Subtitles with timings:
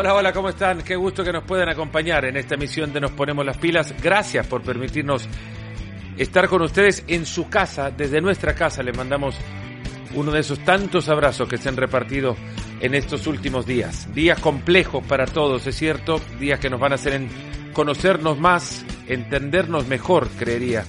[0.00, 0.80] Hola, hola, ¿cómo están?
[0.80, 3.94] Qué gusto que nos puedan acompañar en esta emisión de Nos Ponemos las Pilas.
[4.02, 5.28] Gracias por permitirnos
[6.16, 8.82] estar con ustedes en su casa, desde nuestra casa.
[8.82, 9.36] Les mandamos
[10.14, 12.34] uno de esos tantos abrazos que se han repartido
[12.80, 14.08] en estos últimos días.
[14.14, 17.20] Días complejos para todos, es cierto, días que nos van a hacer
[17.74, 20.82] conocernos más, entendernos mejor, creería.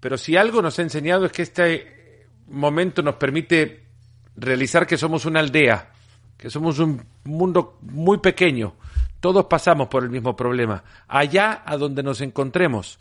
[0.00, 3.84] Pero si algo nos ha enseñado es que este momento nos permite
[4.34, 5.92] realizar que somos una aldea,
[6.38, 8.74] que somos un mundo muy pequeño.
[9.20, 10.84] Todos pasamos por el mismo problema.
[11.08, 13.00] Allá a donde nos encontremos,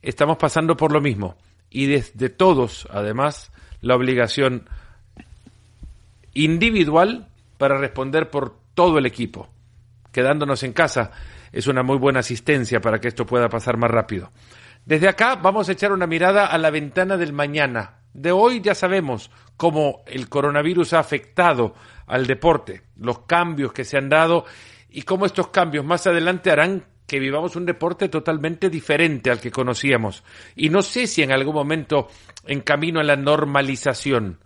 [0.00, 1.36] estamos pasando por lo mismo.
[1.70, 4.68] Y desde todos, además, la obligación
[6.34, 9.48] individual para responder por todo el equipo.
[10.10, 11.12] Quedándonos en casa
[11.52, 14.30] es una muy buena asistencia para que esto pueda pasar más rápido.
[14.86, 18.01] Desde acá vamos a echar una mirada a la ventana del mañana.
[18.14, 21.74] De hoy ya sabemos cómo el coronavirus ha afectado
[22.06, 24.44] al deporte, los cambios que se han dado
[24.90, 29.50] y cómo estos cambios más adelante harán que vivamos un deporte totalmente diferente al que
[29.50, 30.22] conocíamos.
[30.56, 32.08] Y no sé si en algún momento
[32.46, 34.38] en camino a la normalización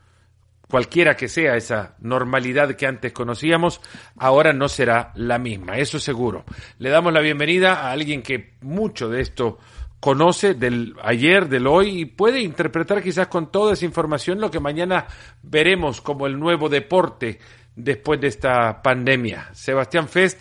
[0.69, 3.81] cualquiera que sea esa normalidad que antes conocíamos,
[4.17, 6.45] ahora no será la misma, eso seguro.
[6.79, 9.59] Le damos la bienvenida a alguien que mucho de esto
[10.01, 14.61] conoce del ayer, del hoy y puede interpretar quizás con toda esa información lo que
[14.61, 15.07] mañana
[15.43, 17.39] veremos como el nuevo deporte
[17.75, 19.51] después de esta pandemia.
[19.53, 20.41] Sebastián Fest,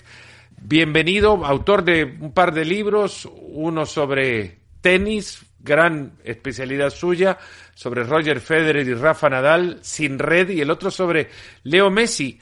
[0.61, 7.37] bienvenido, autor de un par de libros, uno sobre tenis, gran especialidad suya,
[7.73, 11.29] sobre Roger Federer y Rafa Nadal, sin red, y el otro sobre
[11.63, 12.39] Leo Messi,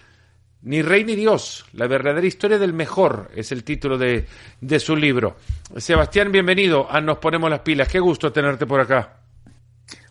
[0.64, 4.26] ni rey ni Dios, la verdadera historia del mejor es el título de,
[4.62, 5.36] de su libro.
[5.76, 9.18] Sebastián, bienvenido a Nos Ponemos las Pilas, qué gusto tenerte por acá.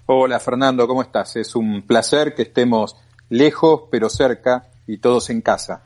[0.07, 1.37] Hola Fernando, ¿cómo estás?
[1.37, 2.97] Es un placer que estemos
[3.31, 5.85] lejos pero cerca y todos en casa.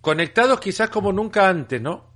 [0.00, 2.10] Conectados quizás como nunca antes, ¿no?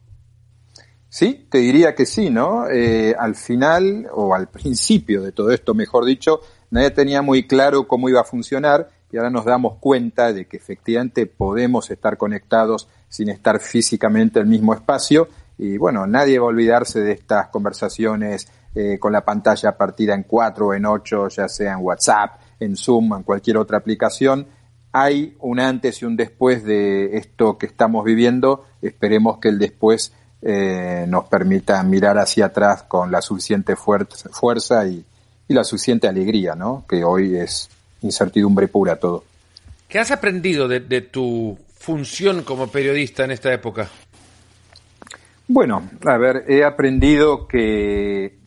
[1.08, 2.68] Sí, te diría que sí, ¿no?
[2.68, 7.86] Eh, al final, o al principio de todo esto, mejor dicho, nadie tenía muy claro
[7.86, 12.86] cómo iba a funcionar y ahora nos damos cuenta de que efectivamente podemos estar conectados
[13.08, 17.48] sin estar físicamente en el mismo espacio y bueno, nadie va a olvidarse de estas
[17.48, 22.40] conversaciones eh, con la pantalla partida en cuatro o en ocho, ya sea en WhatsApp,
[22.60, 24.48] en Zoom, en cualquier otra aplicación.
[24.92, 28.66] Hay un antes y un después de esto que estamos viviendo.
[28.82, 30.12] Esperemos que el después
[30.42, 35.06] eh, nos permita mirar hacia atrás con la suficiente fuerza y,
[35.48, 36.84] la suficiente alegría, ¿no?
[36.86, 37.70] Que hoy es
[38.06, 39.24] incertidumbre pura todo.
[39.88, 43.88] ¿Qué has aprendido de, tu función como periodista en esta época?
[45.48, 48.38] Bueno, a ver, he aprendido que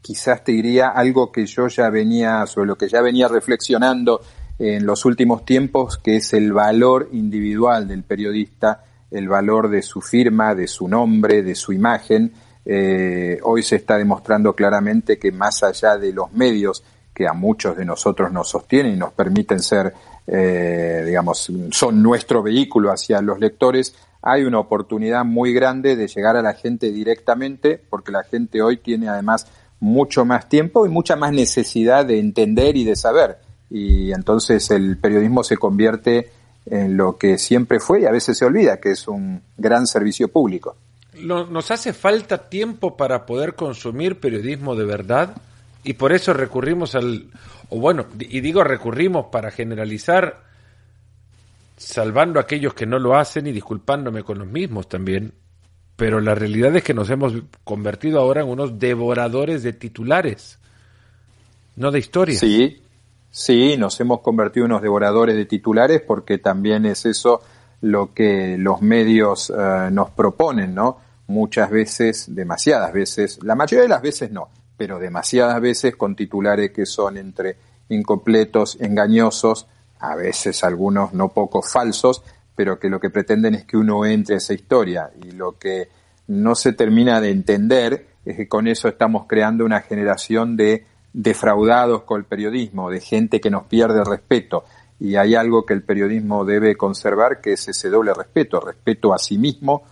[0.00, 4.22] quizás te diría algo que yo ya venía, sobre lo que ya venía reflexionando
[4.58, 10.00] en los últimos tiempos, que es el valor individual del periodista el valor de su
[10.00, 12.32] firma, de su nombre, de su imagen.
[12.64, 16.84] Eh, hoy se está demostrando claramente que más allá de los medios
[17.14, 19.92] que a muchos de nosotros nos sostienen y nos permiten ser,
[20.26, 26.36] eh, digamos, son nuestro vehículo hacia los lectores, hay una oportunidad muy grande de llegar
[26.36, 29.46] a la gente directamente, porque la gente hoy tiene además
[29.80, 33.38] mucho más tiempo y mucha más necesidad de entender y de saber.
[33.70, 36.30] Y entonces el periodismo se convierte
[36.66, 40.28] en lo que siempre fue y a veces se olvida que es un gran servicio
[40.28, 40.76] público.
[41.14, 45.36] ¿Nos hace falta tiempo para poder consumir periodismo de verdad?
[45.82, 47.30] Y por eso recurrimos al,
[47.70, 50.42] o bueno, y digo recurrimos para generalizar,
[51.76, 55.32] salvando a aquellos que no lo hacen y disculpándome con los mismos también,
[55.96, 60.58] pero la realidad es que nos hemos convertido ahora en unos devoradores de titulares,
[61.76, 62.40] no de historias.
[62.40, 62.82] Sí,
[63.30, 67.42] Sí, nos hemos convertido en unos devoradores de titulares porque también es eso
[67.80, 70.98] lo que los medios eh, nos proponen, ¿no?
[71.28, 74.48] Muchas veces, demasiadas veces, la mayoría de las veces no,
[74.80, 77.54] pero demasiadas veces con titulares que son entre
[77.90, 79.66] incompletos, engañosos,
[79.98, 82.22] a veces algunos no poco falsos,
[82.56, 85.90] pero que lo que pretenden es que uno entre a esa historia y lo que
[86.28, 92.04] no se termina de entender es que con eso estamos creando una generación de defraudados
[92.04, 94.64] con el periodismo, de gente que nos pierde respeto.
[94.98, 99.18] Y hay algo que el periodismo debe conservar, que es ese doble respeto, respeto a
[99.18, 99.82] sí mismo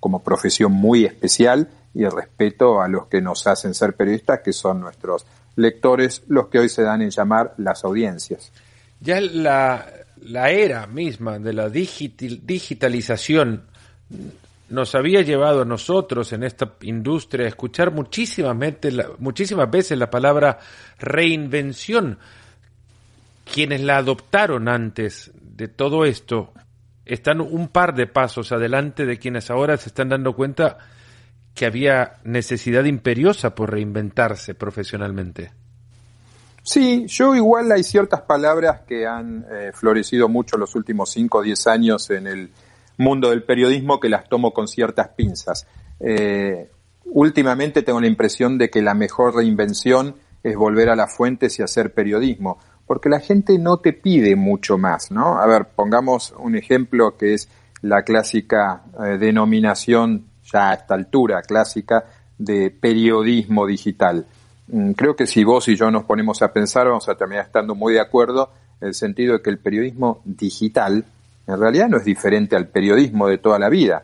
[0.00, 4.52] como profesión muy especial y el respeto a los que nos hacen ser periodistas, que
[4.52, 5.26] son nuestros
[5.56, 8.52] lectores, los que hoy se dan en llamar las audiencias.
[9.00, 9.86] Ya la,
[10.22, 13.64] la era misma de la digitalización
[14.68, 18.56] nos había llevado a nosotros en esta industria a escuchar muchísimas,
[19.18, 20.58] muchísimas veces la palabra
[20.98, 22.18] reinvención.
[23.52, 26.52] Quienes la adoptaron antes de todo esto
[27.04, 30.78] están un par de pasos adelante de quienes ahora se están dando cuenta
[31.54, 35.52] que había necesidad imperiosa por reinventarse profesionalmente.
[36.62, 41.42] Sí, yo igual hay ciertas palabras que han eh, florecido mucho los últimos 5 o
[41.42, 42.50] 10 años en el
[42.98, 45.66] mundo del periodismo que las tomo con ciertas pinzas.
[45.98, 46.70] Eh,
[47.06, 51.62] últimamente tengo la impresión de que la mejor reinvención es volver a las fuentes y
[51.62, 55.38] hacer periodismo, porque la gente no te pide mucho más, ¿no?
[55.38, 57.48] A ver, pongamos un ejemplo que es
[57.82, 62.04] la clásica eh, denominación, ya a esta altura clásica,
[62.38, 64.26] de periodismo digital.
[64.68, 67.74] Mm, creo que si vos y yo nos ponemos a pensar, vamos a terminar estando
[67.74, 68.50] muy de acuerdo
[68.80, 71.04] en el sentido de que el periodismo digital
[71.46, 74.02] en realidad no es diferente al periodismo de toda la vida.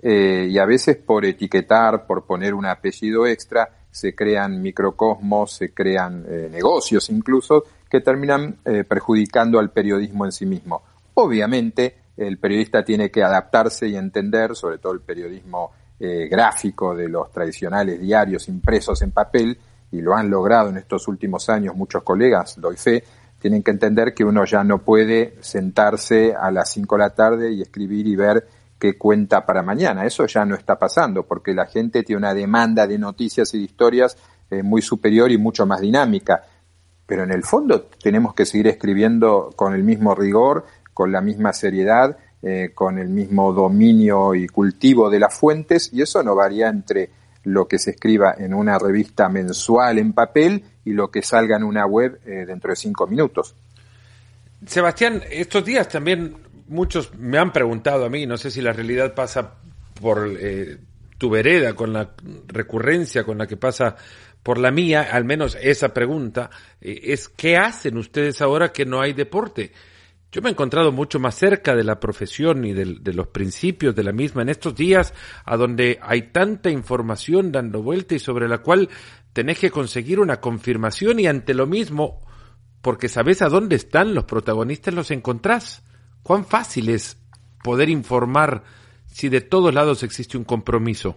[0.00, 5.72] Eh, y a veces por etiquetar, por poner un apellido extra, se crean microcosmos, se
[5.72, 10.82] crean eh, negocios incluso, que terminan eh, perjudicando al periodismo en sí mismo.
[11.14, 17.30] Obviamente, el periodista tiene que adaptarse y entender, sobre todo el periodismo gráfico de los
[17.30, 19.58] tradicionales diarios impresos en papel,
[19.90, 23.04] y lo han logrado en estos últimos años muchos colegas, doy fe,
[23.44, 27.52] tienen que entender que uno ya no puede sentarse a las 5 de la tarde
[27.52, 28.48] y escribir y ver
[28.78, 30.06] qué cuenta para mañana.
[30.06, 33.64] Eso ya no está pasando porque la gente tiene una demanda de noticias y de
[33.64, 34.16] historias
[34.50, 36.42] eh, muy superior y mucho más dinámica.
[37.04, 40.64] Pero en el fondo tenemos que seguir escribiendo con el mismo rigor,
[40.94, 46.02] con la misma seriedad, eh, con el mismo dominio y cultivo de las fuentes y
[46.02, 47.08] eso no varía entre
[47.44, 51.64] lo que se escriba en una revista mensual en papel y lo que salga en
[51.64, 53.54] una web eh, dentro de cinco minutos.
[54.66, 56.36] Sebastián, estos días también
[56.68, 59.54] muchos me han preguntado a mí, no sé si la realidad pasa
[60.00, 60.78] por eh,
[61.18, 62.10] tu vereda, con la
[62.48, 63.96] recurrencia con la que pasa
[64.42, 66.50] por la mía, al menos esa pregunta,
[66.80, 69.72] eh, es ¿qué hacen ustedes ahora que no hay deporte?
[70.34, 74.02] Yo me he encontrado mucho más cerca de la profesión y de, los principios de
[74.02, 75.14] la misma en estos días,
[75.44, 78.88] a donde hay tanta información dando vuelta y sobre la cual
[79.32, 82.18] tenés que conseguir una confirmación y ante lo mismo,
[82.82, 85.84] porque sabés a dónde están los protagonistas, los encontrás.
[86.24, 87.16] ¿Cuán fácil es
[87.62, 88.64] poder informar
[89.06, 91.16] si de todos lados existe un compromiso?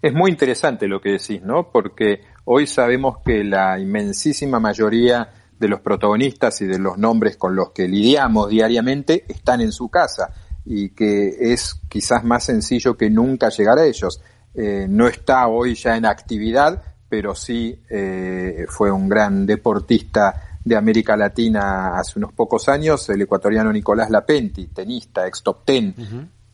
[0.00, 1.72] Es muy interesante lo que decís, ¿no?
[1.72, 7.54] Porque hoy sabemos que la inmensísima mayoría de los protagonistas y de los nombres con
[7.54, 10.30] los que lidiamos diariamente están en su casa
[10.64, 14.22] y que es quizás más sencillo que nunca llegar a ellos.
[14.54, 20.76] Eh, no está hoy ya en actividad, pero sí eh, fue un gran deportista de
[20.76, 25.94] América Latina hace unos pocos años, el ecuatoriano Nicolás Lapenti, tenista, ex top ten.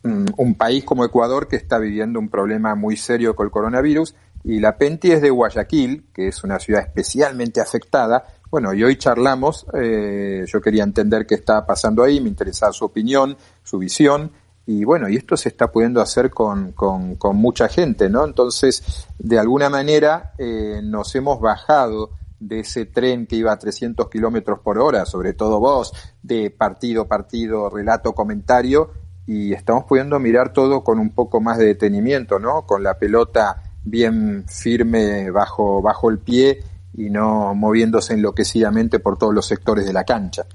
[0.03, 4.15] Mm, un país como Ecuador que está viviendo un problema muy serio con el coronavirus
[4.43, 9.65] y Lapenti es de Guayaquil, que es una ciudad especialmente afectada, bueno, y hoy charlamos,
[9.73, 14.31] eh, yo quería entender qué estaba pasando ahí, me interesaba su opinión, su visión,
[14.65, 18.25] y bueno, y esto se está pudiendo hacer con, con, con mucha gente, ¿no?
[18.25, 24.09] Entonces, de alguna manera, eh, nos hemos bajado de ese tren que iba a 300
[24.09, 28.91] kilómetros por hora, sobre todo vos, de partido partido, relato, comentario,
[29.25, 32.65] y estamos pudiendo mirar todo con un poco más de detenimiento, ¿no?
[32.65, 36.61] Con la pelota bien firme bajo, bajo el pie
[36.97, 40.45] y no moviéndose enloquecidamente por todos los sectores de la cancha.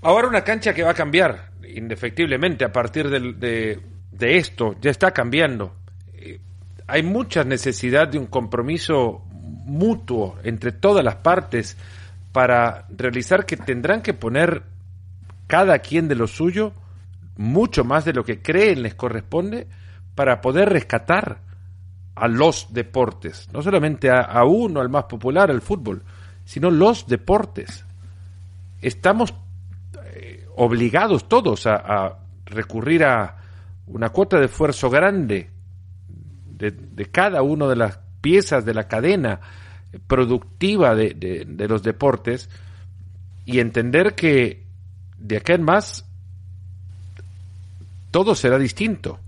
[0.00, 3.78] Ahora una cancha que va a cambiar, indefectiblemente, a partir de,
[4.10, 5.74] de, esto, ya está cambiando.
[6.14, 6.40] Eh,
[6.88, 9.22] hay mucha necesidad de un compromiso
[9.64, 11.76] mutuo entre todas las partes
[12.32, 14.62] para realizar que tendrán que poner
[15.46, 16.72] cada quien de lo suyo
[17.36, 19.66] mucho más de lo que creen les corresponde
[20.14, 21.38] para poder rescatar
[22.14, 26.02] a los deportes, no solamente a, uno, al más popular, al fútbol,
[26.44, 27.84] sino los deportes.
[28.80, 29.34] Estamos
[30.04, 33.36] eh, obligados todos a, recurrir a
[33.86, 35.48] una cuota de esfuerzo grande
[36.58, 39.40] de, cada una de las piezas de la cadena
[40.06, 42.50] productiva de, de los deportes
[43.46, 44.64] y entender que
[45.18, 46.04] de acá en más
[48.10, 49.18] todo será distinto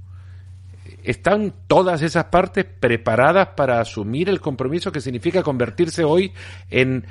[1.05, 6.33] ¿Están todas esas partes preparadas para asumir el compromiso que significa convertirse hoy
[6.71, 7.05] en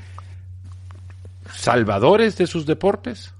[1.53, 3.33] salvadores de sus deportes?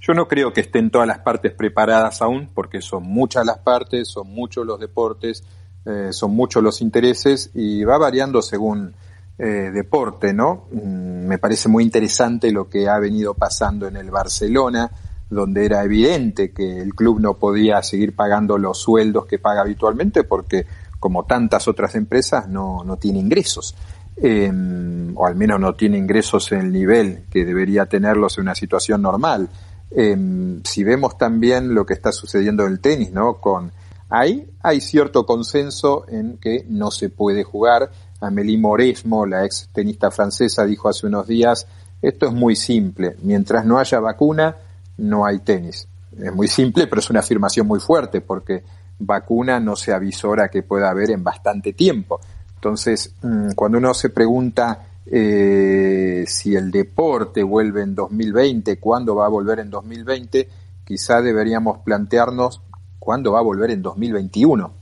[0.00, 4.08] Yo no creo que estén todas las partes preparadas aún, porque son muchas las partes,
[4.08, 5.44] son muchos los deportes,
[5.86, 8.94] eh, son muchos los intereses y va variando según
[9.38, 10.66] eh, deporte, ¿no?
[10.72, 14.90] Mm, me parece muy interesante lo que ha venido pasando en el Barcelona,
[15.34, 20.24] donde era evidente que el club no podía seguir pagando los sueldos que paga habitualmente
[20.24, 20.66] porque,
[21.00, 23.74] como tantas otras empresas, no, no tiene ingresos.
[24.16, 28.54] Em, o al menos no tiene ingresos en el nivel que debería tenerlos en una
[28.54, 29.48] situación normal.
[29.90, 33.34] Em, si vemos también lo que está sucediendo en el tenis, ¿no?
[33.34, 33.72] Con
[34.10, 37.90] ahí hay cierto consenso en que no se puede jugar.
[38.20, 41.66] Amélie Moresmo, la ex tenista francesa, dijo hace unos días,
[42.02, 44.56] esto es muy simple, mientras no haya vacuna,
[44.98, 45.88] no hay tenis.
[46.18, 48.62] Es muy simple, pero es una afirmación muy fuerte, porque
[48.98, 52.20] vacuna no se avisora que pueda haber en bastante tiempo.
[52.54, 59.26] Entonces, mm, cuando uno se pregunta eh, si el deporte vuelve en 2020, cuándo va
[59.26, 60.48] a volver en 2020,
[60.84, 62.62] quizá deberíamos plantearnos
[62.98, 64.72] cuándo va a volver en 2021.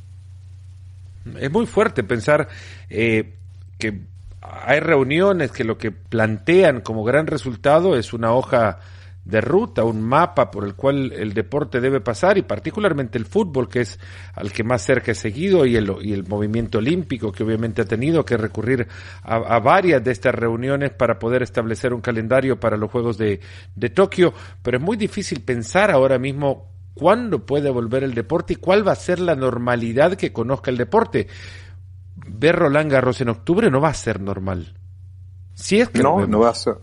[1.38, 2.48] Es muy fuerte pensar
[2.88, 3.34] eh,
[3.78, 4.02] que
[4.40, 8.78] hay reuniones que lo que plantean como gran resultado es una hoja
[9.24, 13.68] de ruta, un mapa por el cual el deporte debe pasar y particularmente el fútbol,
[13.68, 13.98] que es
[14.34, 17.84] al que más cerca he seguido, y el, y el movimiento olímpico, que obviamente ha
[17.84, 18.88] tenido que recurrir
[19.22, 23.40] a, varias de estas reuniones para poder establecer un calendario para los Juegos de,
[23.76, 28.56] de Tokio, pero es muy difícil pensar ahora mismo cuándo puede volver el deporte y
[28.56, 31.28] cuál va a ser la normalidad que conozca el deporte.
[32.16, 34.74] Ver Roland Garros en octubre no va a ser normal.
[35.54, 36.74] Si es que no, no va a ser,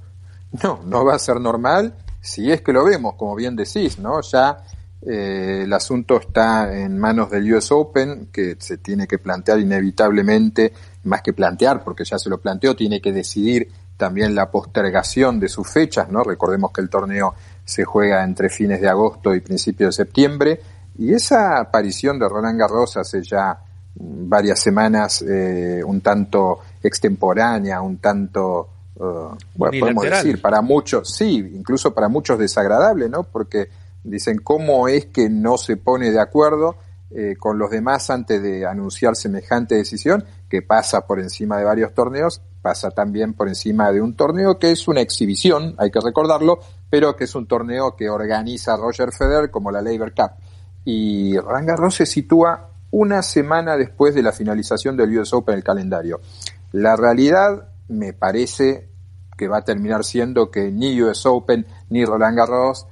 [0.63, 1.95] no, no va a ser normal
[2.27, 4.19] si es que lo vemos, como bien decís, ¿no?
[4.21, 4.57] Ya
[5.01, 10.73] eh, el asunto está en manos del US Open, que se tiene que plantear inevitablemente,
[11.05, 15.47] más que plantear, porque ya se lo planteó, tiene que decidir también la postergación de
[15.47, 16.21] sus fechas, ¿no?
[16.21, 20.59] Recordemos que el torneo se juega entre fines de agosto y principios de septiembre,
[20.97, 23.57] y esa aparición de Roland Garros hace ya
[23.95, 28.67] varias semanas eh, un tanto extemporánea, un tanto
[28.99, 33.23] Uh, bueno, podemos decir, para muchos, sí, incluso para muchos desagradable, ¿no?
[33.23, 33.69] Porque
[34.03, 36.77] dicen, ¿cómo es que no se pone de acuerdo
[37.11, 40.25] eh, con los demás antes de anunciar semejante decisión?
[40.49, 44.71] Que pasa por encima de varios torneos, pasa también por encima de un torneo que
[44.71, 49.51] es una exhibición, hay que recordarlo, pero que es un torneo que organiza Roger Federer
[49.51, 50.31] como la Labor Cup.
[50.85, 55.57] Y Roland Garros se sitúa una semana después de la finalización del US Open en
[55.59, 56.21] el calendario.
[56.71, 58.86] La realidad me parece
[59.37, 62.87] que va a terminar siendo que ni US Open, ni Roland Garros,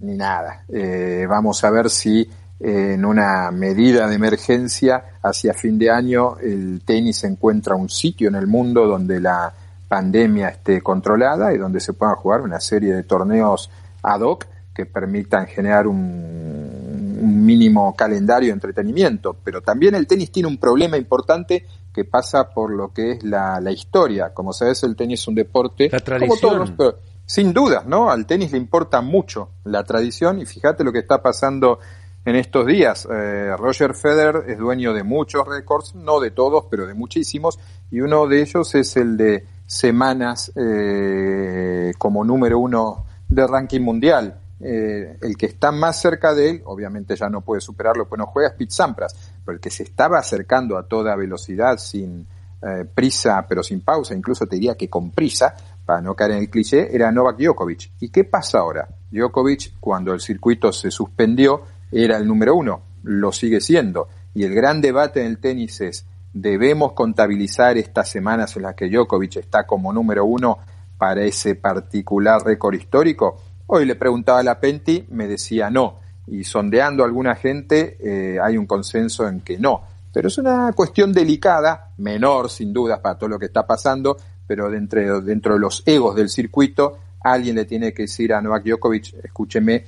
[0.00, 0.64] ni nada.
[0.68, 2.28] Eh, vamos a ver si
[2.60, 8.34] en una medida de emergencia hacia fin de año el tenis encuentra un sitio en
[8.34, 9.52] el mundo donde la
[9.88, 13.70] pandemia esté controlada y donde se puedan jugar una serie de torneos
[14.02, 19.36] ad hoc que permitan generar un, un mínimo calendario de entretenimiento.
[19.44, 23.58] Pero también el tenis tiene un problema importante que pasa por lo que es la,
[23.58, 24.34] la historia.
[24.34, 26.38] Como sabes, el tenis es un deporte, la tradición.
[26.38, 28.10] como todos, sin dudas, ¿no?
[28.10, 31.78] Al tenis le importa mucho la tradición y fíjate lo que está pasando
[32.26, 33.08] en estos días.
[33.10, 37.58] Eh, Roger Federer es dueño de muchos récords, no de todos, pero de muchísimos,
[37.90, 44.40] y uno de ellos es el de semanas eh, como número uno de ranking mundial.
[44.58, 48.26] Eh, el que está más cerca de él, obviamente ya no puede superarlo, pues no
[48.26, 52.26] juega, es Pete Sampras, pero el que se estaba acercando a toda velocidad, sin
[52.60, 56.38] eh, prisa, pero sin pausa, incluso te diría que con prisa, para no caer en
[56.38, 57.92] el cliché, era Novak Djokovic.
[58.00, 58.88] ¿Y qué pasa ahora?
[59.10, 61.62] Djokovic, cuando el circuito se suspendió,
[61.92, 64.08] era el número uno, lo sigue siendo.
[64.34, 68.88] Y el gran debate en el tenis es, ¿debemos contabilizar estas semanas en las que
[68.88, 70.58] Djokovic está como número uno
[70.98, 73.36] para ese particular récord histórico?
[73.68, 76.00] Hoy le preguntaba a la Penti, me decía no.
[76.26, 79.82] Y sondeando a alguna gente, eh, hay un consenso en que no.
[80.12, 84.16] Pero es una cuestión delicada, menor sin duda para todo lo que está pasando,
[84.46, 88.64] pero dentro, dentro de los egos del circuito, alguien le tiene que decir a Novak
[88.64, 89.84] Djokovic, escúcheme,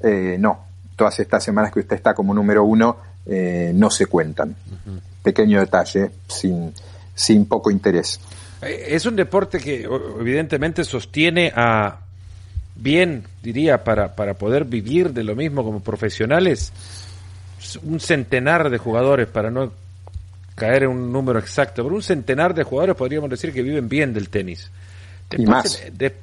[0.00, 2.96] eh, no, todas estas semanas que usted está como número uno
[3.26, 4.54] eh, no se cuentan.
[5.22, 6.72] Pequeño detalle, sin,
[7.14, 8.20] sin poco interés.
[8.60, 11.98] Es un deporte que evidentemente sostiene a,
[12.74, 16.72] bien, diría, para, para poder vivir de lo mismo como profesionales,
[17.82, 19.72] un centenar de jugadores, para no
[20.54, 24.12] caer en un número exacto, pero un centenar de jugadores podríamos decir que viven bien
[24.12, 24.70] del tenis.
[25.30, 25.82] Después, y más.
[25.92, 26.14] De,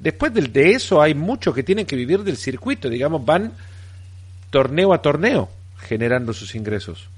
[0.00, 3.52] después de, de, eso hay muchos que tienen que vivir del circuito, digamos, van
[4.50, 7.08] torneo a torneo generando sus ingresos.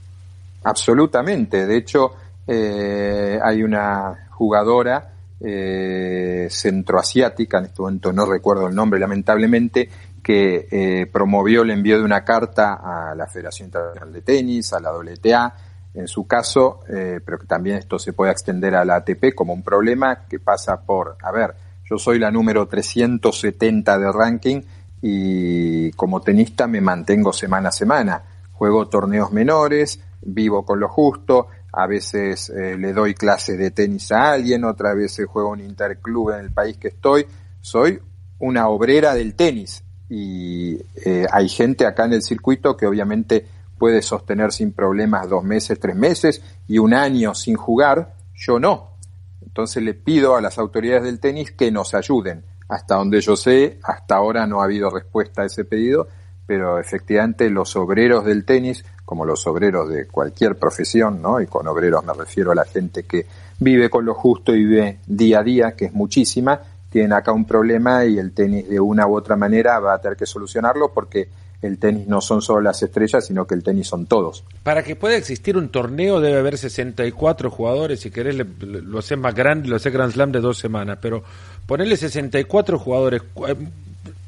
[0.65, 2.15] Absolutamente, de hecho
[2.47, 9.89] eh, hay una jugadora eh, centroasiática, en este momento no recuerdo el nombre lamentablemente,
[10.23, 14.81] que eh, promovió el envío de una carta a la Federación Internacional de Tenis, a
[14.81, 15.55] la WTA,
[15.95, 19.53] en su caso, eh, pero que también esto se puede extender a la ATP como
[19.53, 21.55] un problema que pasa por, a ver,
[21.85, 24.61] yo soy la número 370 de ranking
[25.03, 31.49] y como tenista me mantengo semana a semana, juego torneos menores, vivo con lo justo,
[31.73, 36.31] a veces eh, le doy clases de tenis a alguien, otra vez juego un interclub
[36.31, 37.27] en el país que estoy.
[37.61, 38.01] Soy
[38.39, 43.47] una obrera del tenis y eh, hay gente acá en el circuito que obviamente
[43.79, 48.97] puede sostener sin problemas dos meses, tres meses y un año sin jugar, yo no.
[49.41, 52.45] Entonces le pido a las autoridades del tenis que nos ayuden.
[52.69, 56.09] Hasta donde yo sé, hasta ahora no ha habido respuesta a ese pedido,
[56.51, 61.41] pero efectivamente los obreros del tenis, como los obreros de cualquier profesión, ¿no?
[61.41, 63.25] Y con obreros me refiero a la gente que
[63.61, 67.45] vive con lo justo y vive día a día, que es muchísima, tienen acá un
[67.45, 71.29] problema y el tenis de una u otra manera va a tener que solucionarlo porque
[71.63, 74.43] el tenis no son solo las estrellas, sino que el tenis son todos.
[74.65, 79.37] Para que pueda existir un torneo debe haber 64 jugadores, si querés lo hace más
[79.37, 81.23] grande, lo hace Grand Slam de dos semanas, pero
[81.65, 83.55] ponerle 64 jugadores, eh,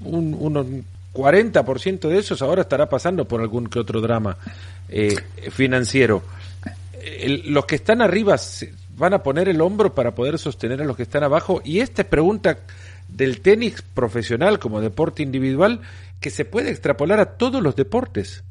[0.05, 4.37] un, un 40% de esos ahora estará pasando por algún que otro drama
[4.89, 5.15] eh,
[5.51, 6.23] financiero.
[7.45, 8.37] los que están arriba
[8.97, 11.61] van a poner el hombro para poder sostener a los que están abajo.
[11.65, 12.59] Y esta pregunta
[13.09, 15.81] del tenis profesional como deporte individual
[16.21, 18.45] que se puede extrapolar a todos los deportes.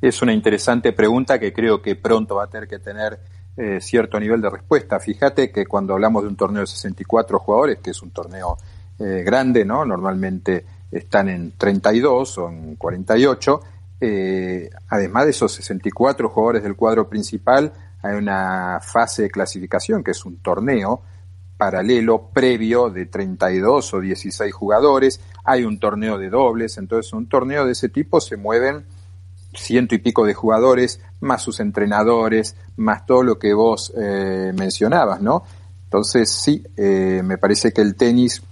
[0.00, 3.20] Es una interesante pregunta que creo que pronto va a tener que tener
[3.56, 4.98] eh, cierto nivel de respuesta.
[4.98, 8.58] Fíjate que cuando hablamos de un torneo de 64 jugadores, que es un torneo
[8.98, 9.84] eh, grande, ¿no?
[9.84, 13.60] Normalmente están en 32 o en 48.
[14.00, 17.72] Eh, además de esos 64 jugadores del cuadro principal,
[18.02, 21.02] hay una fase de clasificación que es un torneo
[21.56, 27.64] paralelo previo de 32 o 16 jugadores, hay un torneo de dobles, entonces un torneo
[27.64, 28.84] de ese tipo se mueven
[29.54, 35.22] ciento y pico de jugadores, más sus entrenadores, más todo lo que vos eh, mencionabas,
[35.22, 35.44] ¿no?
[35.84, 38.42] Entonces sí, eh, me parece que el tenis,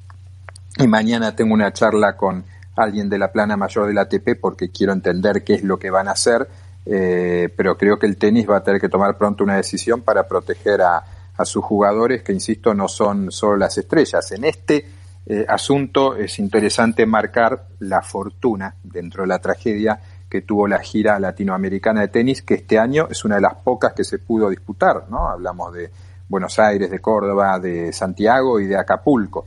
[0.82, 2.44] y mañana tengo una charla con
[2.76, 6.08] alguien de la plana mayor del ATP porque quiero entender qué es lo que van
[6.08, 6.48] a hacer,
[6.86, 10.26] eh, pero creo que el tenis va a tener que tomar pronto una decisión para
[10.26, 11.04] proteger a,
[11.42, 14.30] sus jugadores, que insisto, no son solo las estrellas.
[14.32, 14.84] En este
[15.24, 21.18] eh, asunto es interesante marcar la fortuna dentro de la tragedia que tuvo la gira
[21.18, 25.06] latinoamericana de tenis, que este año es una de las pocas que se pudo disputar,
[25.08, 25.30] ¿no?
[25.30, 25.90] Hablamos de
[26.28, 29.46] Buenos Aires, de Córdoba, de Santiago y de Acapulco.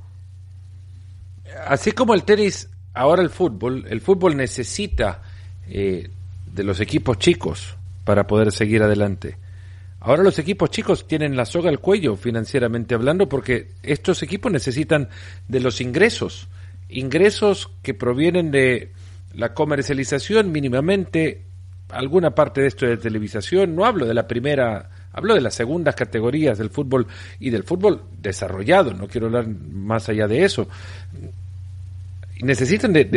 [1.68, 5.22] Así como el tenis, ahora el fútbol, el fútbol necesita
[5.68, 6.10] eh,
[6.54, 9.38] de los equipos chicos para poder seguir adelante.
[10.00, 15.08] Ahora los equipos chicos tienen la soga al cuello financieramente hablando porque estos equipos necesitan
[15.48, 16.50] de los ingresos,
[16.89, 18.92] ingresos que provienen de
[19.34, 21.44] la comercialización mínimamente,
[21.89, 25.96] alguna parte de esto de televisación, no hablo de la primera, hablo de las segundas
[25.96, 27.08] categorías del fútbol
[27.39, 30.68] y del fútbol desarrollado, no quiero hablar más allá de eso
[32.41, 33.08] necesitan de,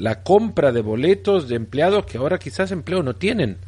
[0.00, 3.58] la compra de boletos de empleados que ahora quizás empleo no tienen.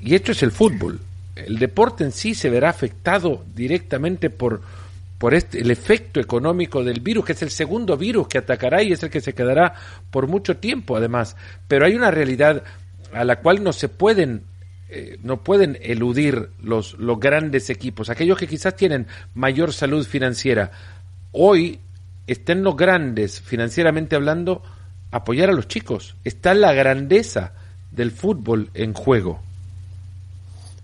[0.00, 1.00] Y esto es el fútbol.
[1.34, 4.62] El deporte en sí se verá afectado directamente por,
[5.18, 8.92] por este, el efecto económico del virus, que es el segundo virus que atacará y
[8.92, 9.74] es el que se quedará
[10.10, 11.36] por mucho tiempo, además.
[11.68, 12.62] Pero hay una realidad
[13.12, 14.42] a la cual no se pueden
[14.88, 20.70] eh, no pueden eludir los, los grandes equipos, aquellos que quizás tienen mayor salud financiera.
[21.32, 21.80] Hoy
[22.26, 24.62] estén los grandes, financieramente hablando,
[25.10, 26.16] apoyar a los chicos.
[26.24, 27.52] Está la grandeza
[27.90, 29.40] del fútbol en juego.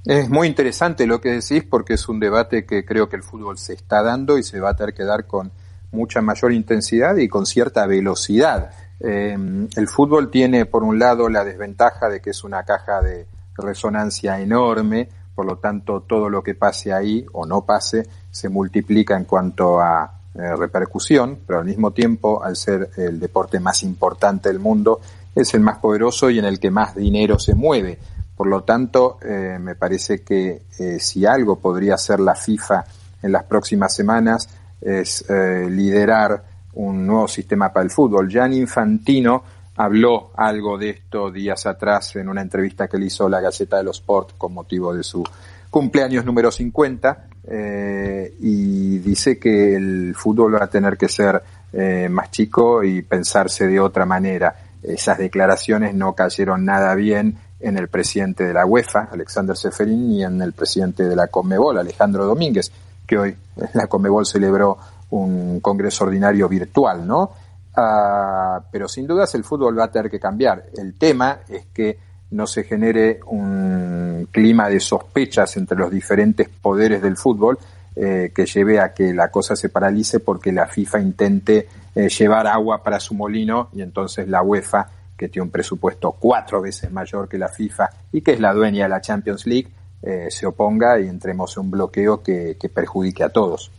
[0.04, 3.58] Es muy interesante lo que decís porque es un debate que creo que el fútbol
[3.58, 5.52] se está dando y se va a tener que dar con
[5.92, 8.72] mucha mayor intensidad y con cierta velocidad.
[8.98, 9.36] Eh,
[9.76, 13.26] el fútbol tiene por un lado la desventaja de que es una caja de
[13.56, 19.16] resonancia enorme, por lo tanto todo lo que pase ahí o no pase se multiplica
[19.16, 24.48] en cuanto a eh, repercusión, pero al mismo tiempo, al ser el deporte más importante
[24.48, 25.00] del mundo,
[25.34, 27.98] es el más poderoso y en el que más dinero se mueve.
[28.34, 32.84] Por lo tanto, eh, me parece que eh, si algo podría hacer la FIFA
[33.22, 34.48] en las próximas semanas
[34.80, 36.42] es liderar
[36.72, 38.28] un nuevo sistema para el fútbol.
[38.28, 39.44] Jan Infantino
[39.76, 43.84] habló algo de esto días atrás en una entrevista que le hizo la Gaceta de
[43.84, 45.22] los Sport con motivo de su
[45.72, 52.10] cumpleaños número 50 eh, y dice que el fútbol va a tener que ser eh,
[52.10, 54.54] más chico y pensarse de otra manera.
[54.82, 60.22] Esas declaraciones no cayeron nada bien en el presidente de la UEFA, Alexander Seferin, y
[60.22, 62.70] en el presidente de la Conmebol, Alejandro Domínguez,
[63.06, 63.36] que hoy
[63.72, 64.76] la Conmebol celebró
[65.08, 67.30] un congreso ordinario virtual, ¿no?
[67.74, 70.66] Ah, pero sin dudas el fútbol va a tener que cambiar.
[70.76, 77.02] El tema es que no se genere un clima de sospechas entre los diferentes poderes
[77.02, 77.58] del fútbol
[77.94, 82.46] eh, que lleve a que la cosa se paralice porque la FIFA intente eh, llevar
[82.46, 87.28] agua para su molino y entonces la UEFA, que tiene un presupuesto cuatro veces mayor
[87.28, 89.68] que la FIFA y que es la dueña de la Champions League,
[90.02, 93.70] eh, se oponga y entremos en un bloqueo que, perjudique a todos.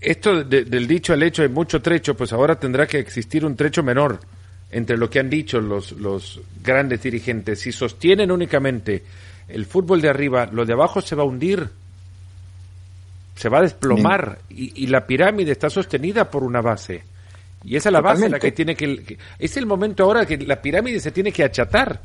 [0.00, 3.82] Esto del dicho al hecho hay mucho trecho, pues ahora tendrá que existir un trecho
[3.82, 4.18] menor
[4.70, 9.02] entre lo que han dicho los, los grandes dirigentes, si sostienen únicamente
[9.48, 11.68] el fútbol de arriba, lo de abajo se va a hundir,
[13.34, 17.02] se va a desplomar y, la pirámide está sostenida por una base.
[17.64, 20.60] Y esa es la base la que tiene que, Es el momento ahora que la
[20.62, 22.00] pirámide se tiene que achatar.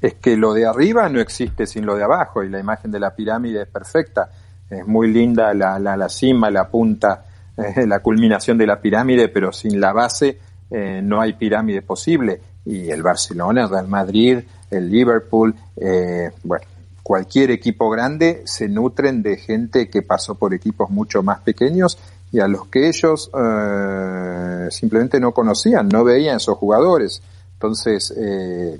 [0.00, 3.00] Es que lo de arriba no existe sin lo de abajo y la imagen de
[3.00, 4.30] la pirámide es perfecta.
[4.68, 7.24] Es muy linda la, la, la cima, la punta,
[7.56, 10.38] eh, la culminación de la pirámide, pero sin la base
[10.70, 12.40] eh, no hay pirámide posible.
[12.64, 14.38] Y el Barcelona, el Real Madrid,
[14.70, 16.64] el Liverpool, eh, bueno,
[17.02, 21.98] cualquier equipo grande se nutren de gente que pasó por equipos mucho más pequeños
[22.30, 27.22] y a los que ellos eh, simplemente no conocían, no veían esos jugadores.
[27.54, 28.78] Entonces, eh,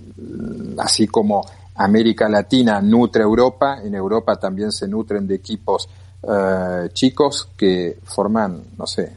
[0.78, 1.42] así como
[1.76, 5.88] América Latina nutre a Europa, en Europa también se nutren de equipos
[6.22, 9.10] eh, chicos que forman, no sé,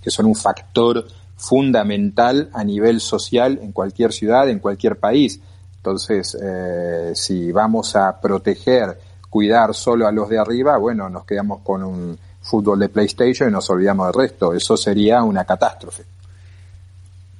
[0.00, 1.04] que son un factor
[1.38, 5.40] fundamental a nivel social en cualquier ciudad, en cualquier país.
[5.76, 8.98] Entonces, eh, si vamos a proteger,
[9.30, 13.52] cuidar solo a los de arriba, bueno, nos quedamos con un fútbol de PlayStation y
[13.52, 14.52] nos olvidamos del resto.
[14.52, 16.02] Eso sería una catástrofe.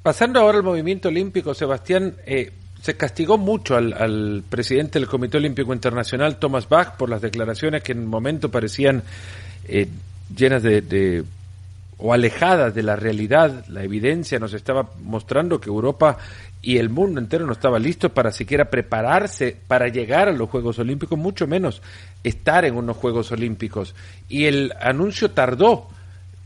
[0.02, 5.72] Pasando ahora al movimiento olímpico, Sebastián, eh, se castigó mucho al, presidente del Comité Olímpico
[5.72, 9.02] Internacional, Thomas Bach, por las declaraciones que en un momento parecían
[9.64, 9.88] eh,
[10.34, 11.24] llenas de
[11.98, 13.64] o alejadas de la realidad.
[13.68, 16.16] La evidencia nos estaba mostrando que Europa
[16.62, 20.78] y el mundo entero no estaba listo para siquiera prepararse para llegar a los Juegos
[20.78, 21.82] Olímpicos, mucho menos
[22.24, 23.94] estar en unos Juegos Olímpicos.
[24.28, 25.88] Y el anuncio tardó.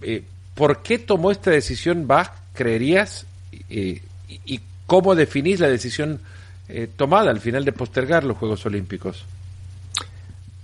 [0.00, 3.26] Eh, ¿Por qué tomó esta decisión Bach, creerías?
[3.70, 6.20] Eh, y, cómo definís la decisión
[6.68, 9.24] eh, tomada al final de postergar los Juegos Olímpicos?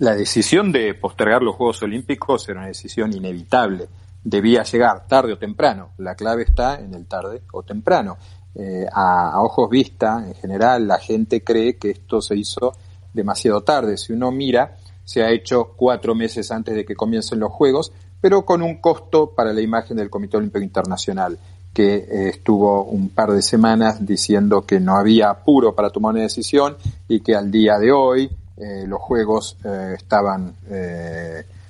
[0.00, 3.88] La decisión de postergar los Juegos Olímpicos era una decisión inevitable
[4.28, 5.90] debía llegar tarde o temprano.
[5.98, 8.18] La clave está en el tarde o temprano.
[8.54, 12.74] Eh, a, ojos vista, en general, la gente cree que esto se hizo
[13.12, 13.96] demasiado tarde.
[13.96, 18.44] Si uno mira, se ha hecho cuatro meses antes de que comiencen los Juegos, pero
[18.44, 21.38] con un costo para la imagen del Comité Olímpico Internacional,
[21.72, 26.22] que eh, estuvo un par de semanas diciendo que no había apuro para tomar una
[26.22, 30.54] decisión y que al día de hoy eh, los Juegos estaban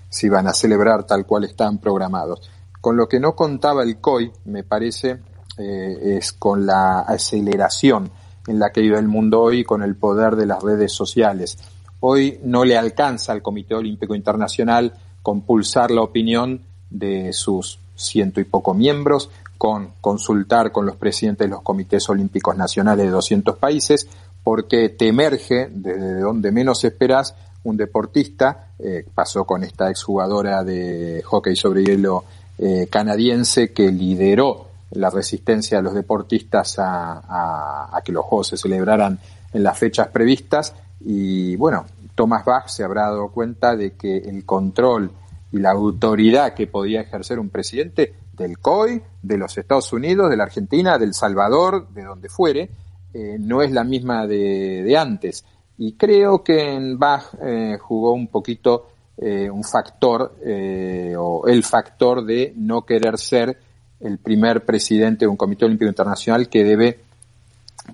[0.08, 2.48] si iban a celebrar tal cual están programados.
[2.80, 5.18] Con lo que no contaba el COI, me parece,
[5.58, 8.10] eh, es con la aceleración
[8.46, 11.58] en la que vive el mundo hoy con el poder de las redes sociales.
[12.00, 18.44] Hoy no le alcanza al Comité Olímpico Internacional compulsar la opinión de sus ciento y
[18.44, 24.08] poco miembros, con consultar con los presidentes de los comités olímpicos nacionales de 200 países,
[24.44, 31.22] porque te emerge desde donde menos esperas un deportista, eh, pasó con esta exjugadora de
[31.24, 32.24] hockey sobre hielo
[32.58, 39.18] eh, canadiense que lideró la resistencia de los deportistas a, que los Juegos se celebraran
[39.52, 44.44] en las fechas previstas y bueno, Thomas Bach se habrá dado cuenta de que el
[44.44, 45.10] control
[45.52, 50.36] y la autoridad que podía ejercer un presidente del COI, de los Estados Unidos, de
[50.36, 52.70] la Argentina, del Salvador, de donde fuere,
[53.14, 55.44] eh, no es la misma de antes.
[55.78, 61.62] Y creo que en Bach eh, jugó un poquito eh, un factor, eh, o el
[61.62, 63.56] factor de no querer ser
[64.00, 67.00] el primer presidente de un Comité Olímpico Internacional que debe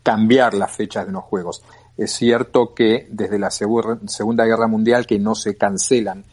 [0.03, 1.63] cambiar las fechas de los Juegos.
[1.97, 6.25] Es cierto que desde la Segunda Guerra Mundial que no se cancelan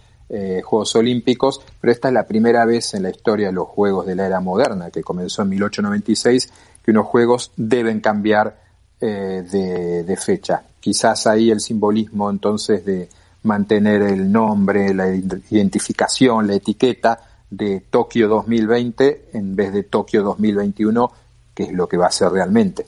[0.64, 4.16] Juegos Olímpicos, pero esta es la primera vez en la historia de los Juegos de
[4.16, 6.52] la era moderna, que comenzó en 1896,
[6.84, 8.58] que unos Juegos deben cambiar
[9.02, 13.08] de fecha quizás ahí el simbolismo entonces de
[13.44, 21.12] mantener el nombre, la identificación, la etiqueta de Tokio 2020 en vez de Tokio 2021,
[21.54, 22.86] que es lo que va a ser realmente.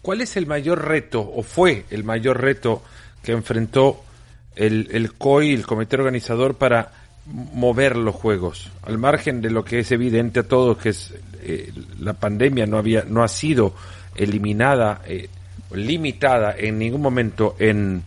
[0.00, 2.82] ¿Cuál es el mayor reto, o fue el mayor reto
[3.22, 4.02] que enfrentó
[4.56, 6.92] el, el COI, el comité organizador, para
[7.26, 8.70] mover los juegos?
[8.82, 12.78] Al margen de lo que es evidente a todos, que es eh, la pandemia no,
[12.78, 13.74] había, no ha sido
[14.16, 15.28] eliminada eh,
[15.72, 18.02] limitada en ningún momento en,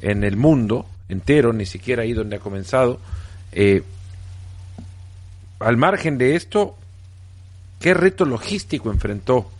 [0.00, 2.98] en el mundo entero, ni siquiera ahí donde ha comenzado.
[3.52, 3.82] Eh,
[5.60, 6.76] al margen de esto,
[7.80, 9.50] ¿qué reto logístico enfrentó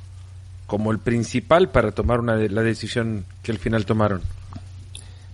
[0.67, 4.21] como el principal para tomar una la decisión que al final tomaron?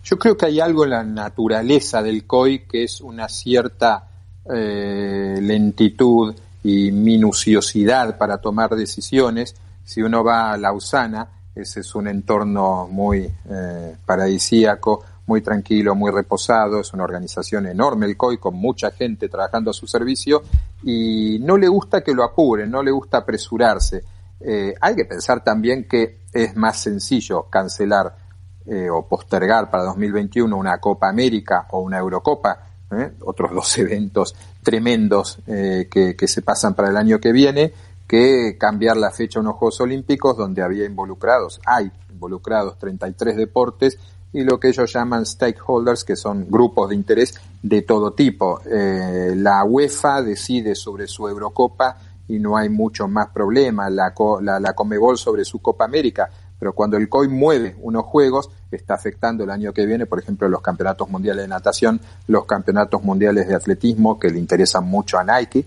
[0.04, 4.08] Yo creo que hay algo en la naturaleza del COI que es una cierta
[4.52, 9.54] eh, lentitud y minuciosidad para tomar decisiones.
[9.84, 16.10] Si uno va a Lausana, ese es un entorno muy eh, paradisíaco, muy tranquilo, muy
[16.10, 16.80] reposado.
[16.80, 20.42] Es una organización enorme el COI con mucha gente trabajando a su servicio
[20.82, 24.02] y no le gusta que lo apuren, no le gusta apresurarse.
[24.40, 28.16] Eh, hay que pensar también que es más sencillo cancelar
[28.64, 33.12] eh, o postergar para 2021 una Copa América o una Eurocopa, ¿eh?
[33.20, 37.72] otros dos eventos tremendos que, que, se pasan para el año que viene,
[38.12, 43.98] que cambiar la fecha de unos Juegos Olímpicos donde había involucrados, hay involucrados 33 deportes
[44.34, 48.60] y lo que ellos llaman stakeholders, que son grupos de interés de todo tipo.
[48.70, 51.96] Eh, la UEFA decide sobre su Eurocopa
[52.28, 56.74] y no hay mucho más problema, la, la, la Comebol sobre su Copa América, pero
[56.74, 60.60] cuando el COI mueve unos juegos, está afectando el año que viene, por ejemplo, los
[60.60, 65.64] campeonatos mundiales de natación, los campeonatos mundiales de atletismo, que le interesan mucho a Nike,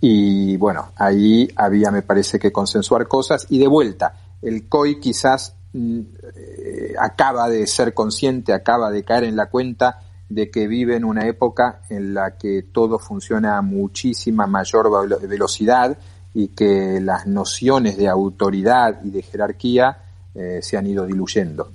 [0.00, 5.54] y bueno, ahí había, me parece que consensuar cosas, y de vuelta, el COI quizás
[5.72, 6.00] mm,
[6.36, 11.04] eh, acaba de ser consciente, acaba de caer en la cuenta de que vive en
[11.04, 15.96] una época en la que todo funciona a muchísima mayor velocidad
[16.34, 19.98] y que las nociones de autoridad y de jerarquía
[20.34, 21.70] eh, se han ido diluyendo.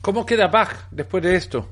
[0.00, 1.66] ¿Cómo queda Bach después de esto?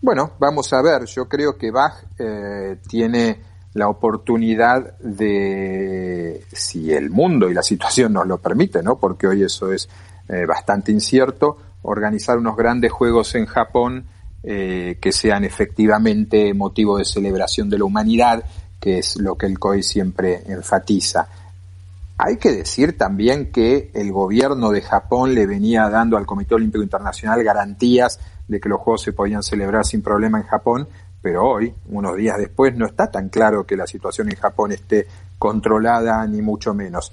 [0.00, 1.04] Bueno, vamos a ver.
[1.04, 8.12] Yo creo que Bach eh, tiene la oportunidad de, si el mundo y la situación
[8.12, 8.98] nos lo permite, ¿no?
[8.98, 9.88] Porque hoy eso es
[10.28, 14.04] eh, bastante incierto, organizar unos grandes juegos en Japón
[14.42, 18.44] eh, que sean efectivamente motivo de celebración de la humanidad,
[18.80, 21.28] que es lo que el COI siempre enfatiza.
[22.16, 26.82] Hay que decir también que el gobierno de Japón le venía dando al Comité Olímpico
[26.82, 30.88] Internacional garantías de que los Juegos se podían celebrar sin problema en Japón,
[31.22, 35.06] pero hoy, unos días después, no está tan claro que la situación en Japón esté
[35.38, 37.12] controlada, ni mucho menos.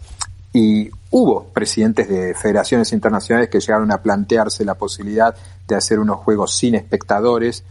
[0.53, 5.35] Y hubo presidentes de federaciones internacionales que llegaron a plantearse la posibilidad
[5.67, 7.63] de hacer unos juegos sin espectadores,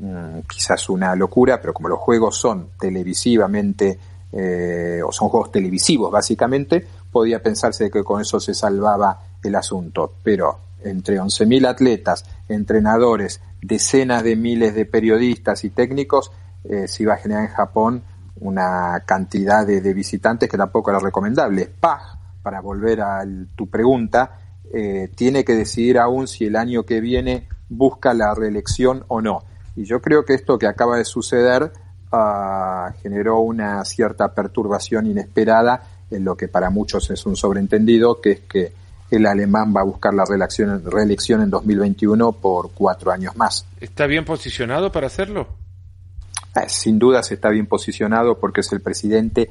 [0.00, 3.98] mm, quizás una locura, pero como los juegos son televisivamente,
[4.32, 10.14] eh, o son juegos televisivos básicamente, podía pensarse que con eso se salvaba el asunto.
[10.22, 16.30] Pero entre 11.000 atletas, entrenadores, decenas de miles de periodistas y técnicos,
[16.64, 18.02] eh, se iba a generar en Japón
[18.40, 21.70] una cantidad de, visitantes que tampoco era recomendable.
[21.80, 22.00] PAG,
[22.42, 23.24] para volver a
[23.54, 24.38] tu pregunta,
[24.72, 29.42] eh, tiene que decidir aún si el año que viene busca la reelección o no.
[29.74, 31.72] Y yo creo que esto que acaba de suceder
[32.12, 38.30] ah, generó una cierta perturbación inesperada en lo que para muchos es un sobreentendido, que
[38.32, 38.72] es que
[39.10, 43.64] el alemán va a buscar la reelección, reelección en 2021 por cuatro años más.
[43.80, 45.46] ¿Está bien posicionado para hacerlo?
[46.54, 49.50] Eh, sin duda se está bien posicionado porque es el presidente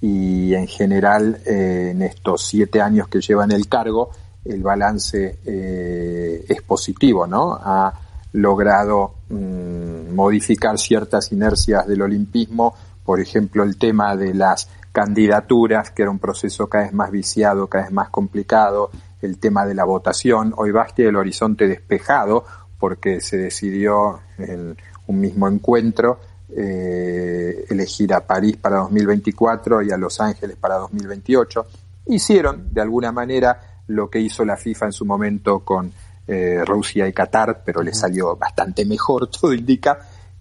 [0.00, 4.10] y en general eh, en estos siete años que lleva en el cargo
[4.44, 7.58] el balance eh, es positivo, ¿no?
[7.60, 7.92] Ha
[8.32, 16.00] logrado mm, modificar ciertas inercias del olimpismo, por ejemplo el tema de las candidaturas, que
[16.00, 19.84] era un proceso cada vez más viciado, cada vez más complicado, el tema de la
[19.84, 20.54] votación.
[20.56, 22.46] Hoy Bastia el horizonte despejado
[22.78, 24.74] porque se decidió en
[25.06, 31.66] un mismo encuentro eh, elegir a París para 2024 y a Los Ángeles para 2028.
[32.06, 35.92] Hicieron de alguna manera lo que hizo la FIFA en su momento con
[36.26, 39.98] eh, Rusia y Qatar, pero le salió bastante mejor, todo indica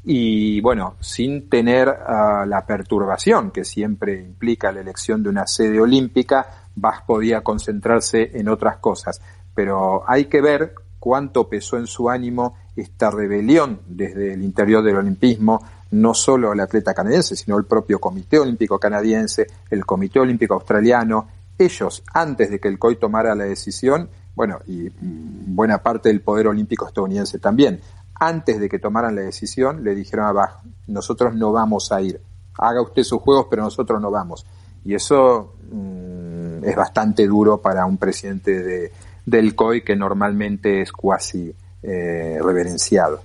[0.08, 5.82] y bueno, sin tener uh, la perturbación que siempre implica la elección de una sede
[5.82, 9.20] olímpica, Bach podía concentrarse en otras cosas.
[9.56, 14.98] Pero hay que ver cuánto pesó en su ánimo esta rebelión desde el interior del
[14.98, 20.54] olimpismo, no solo el atleta canadiense, sino el propio Comité Olímpico Canadiense, el Comité Olímpico
[20.54, 21.28] Australiano.
[21.58, 26.22] Ellos, antes de que el COI tomara la decisión, bueno, y mm, buena parte del
[26.22, 27.80] poder olímpico estadounidense también,
[28.16, 32.20] antes de que tomaran la decisión, le dijeron a Bach, nosotros no vamos a ir.
[32.58, 34.46] Haga usted sus juegos, pero nosotros no vamos.
[34.86, 38.92] Y eso mm, es bastante duro para un presidente de,
[39.26, 43.22] del COI que normalmente es cuasi eh, reverenciado.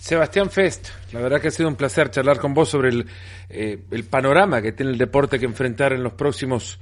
[0.00, 3.06] Sebastián Fest, la verdad que ha sido un placer charlar con vos sobre el,
[3.48, 6.78] eh, el panorama que tiene el deporte que enfrentar en los próximos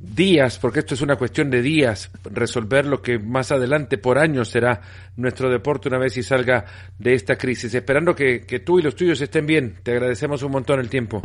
[0.00, 4.48] días, porque esto es una cuestión de días, resolver lo que más adelante por años
[4.48, 4.80] será
[5.16, 6.64] nuestro deporte una vez y salga
[6.98, 7.74] de esta crisis.
[7.74, 9.78] Esperando que, que tú y los tuyos estén bien.
[9.82, 11.22] Te agradecemos un montón el tiempo.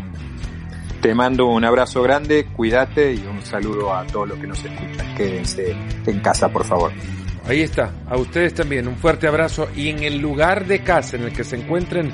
[1.01, 5.15] Te mando un abrazo grande, cuídate y un saludo a todos los que nos escuchan.
[5.15, 6.91] Quédense en casa, por favor.
[7.47, 11.25] Ahí está, a ustedes también un fuerte abrazo y en el lugar de casa en
[11.25, 12.11] el que se encuentren,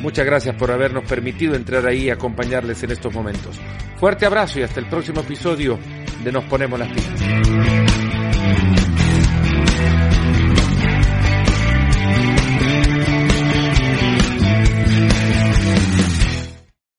[0.00, 3.58] Muchas gracias por habernos permitido entrar ahí y acompañarles en estos momentos.
[3.96, 5.78] Fuerte abrazo y hasta el próximo episodio
[6.22, 7.87] de Nos Ponemos las Pilas.